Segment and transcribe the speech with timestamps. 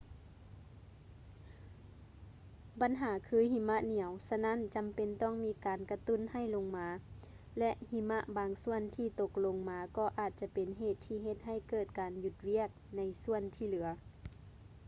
[2.81, 6.87] ບັນຫາຄືຫິມະໜຽວ ສະນັ້ນຈຳເປັນຕ້ອງມີການກະຕຸ້ນໃຫ້ລົງມາ
[7.59, 13.87] ແລະ ຫິມະບາງສ່ວນທີ່ຕົກລົງມາກໍອາດຈະເປັນເຫດທີ່ເຮັດໃຫ້ເກີດການຢຸດວຽກໃນສ່ວນທີ່ເຫຼືອ